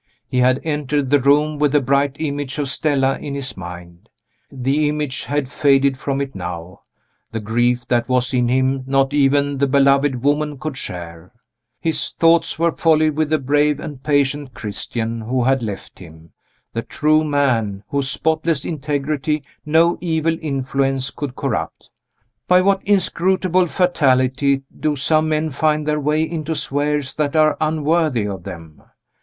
He 0.27 0.39
had 0.39 0.61
entered 0.63 1.11
the 1.11 1.19
room 1.19 1.59
with 1.59 1.73
the 1.73 1.79
bright 1.79 2.15
image 2.17 2.57
of 2.57 2.69
Stella 2.71 3.19
in 3.19 3.35
his 3.35 3.55
mind. 3.55 4.09
The 4.51 4.89
image 4.89 5.25
had 5.25 5.51
faded 5.51 5.95
from 5.95 6.19
it 6.19 6.33
now 6.33 6.79
the 7.31 7.39
grief 7.39 7.87
that 7.87 8.09
was 8.09 8.33
in 8.33 8.47
him 8.47 8.83
not 8.87 9.13
even 9.13 9.59
the 9.59 9.67
beloved 9.67 10.23
woman 10.23 10.57
could 10.57 10.75
share. 10.75 11.31
His 11.79 12.09
thoughts 12.17 12.57
were 12.57 12.71
wholly 12.71 13.11
with 13.11 13.29
the 13.29 13.37
brave 13.37 13.79
and 13.79 14.01
patient 14.01 14.55
Christian 14.55 15.21
who 15.21 15.43
had 15.43 15.61
left 15.61 15.99
him 15.99 16.31
the 16.73 16.81
true 16.81 17.23
man, 17.23 17.83
whose 17.89 18.09
spotless 18.09 18.65
integrity 18.65 19.43
no 19.67 19.99
evil 20.01 20.35
influence 20.41 21.11
could 21.11 21.35
corrupt. 21.35 21.91
By 22.47 22.61
what 22.63 22.81
inscrutable 22.87 23.67
fatality 23.67 24.63
do 24.75 24.95
some 24.95 25.29
men 25.29 25.51
find 25.51 25.85
their 25.85 25.99
way 25.99 26.23
into 26.23 26.55
spheres 26.55 27.13
that 27.13 27.35
are 27.35 27.55
unworthy 27.61 28.27
of 28.27 28.41
them? 28.45 28.81